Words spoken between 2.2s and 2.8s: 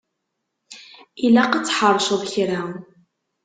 kra.